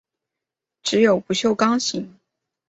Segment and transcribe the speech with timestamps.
[0.81, 2.17] 只有不锈钢型。